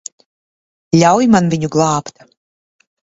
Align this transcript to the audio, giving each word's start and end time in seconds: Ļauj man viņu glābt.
Ļauj 1.01 1.29
man 1.35 1.51
viņu 1.53 1.69
glābt. 1.77 2.25